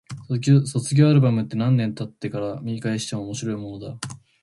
[0.79, 3.99] 卒業アルバムって、何年経ってから見返しても面白いものだ。